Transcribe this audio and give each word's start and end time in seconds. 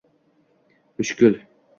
Mushkul 0.97 1.33